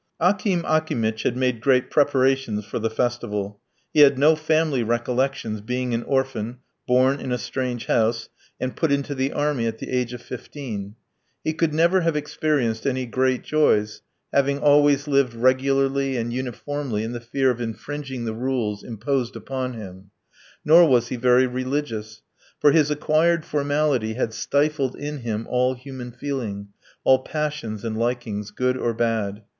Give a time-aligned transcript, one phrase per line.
[0.19, 3.59] Akim Akimitch had made great preparations for the festival.
[3.93, 8.27] He had no family recollections, being an orphan, born in a strange house,
[8.59, 10.95] and put into the army at the age of fifteen.
[11.43, 14.01] He could never have experienced any great joys,
[14.33, 19.73] having always lived regularly and uniformly in the fear of infringing the rules imposed upon
[19.73, 20.09] him,
[20.65, 22.23] nor was he very religious;
[22.59, 26.69] for his acquired formality had stifled in him all human feeling,
[27.03, 29.43] all passions and likings, good or bad.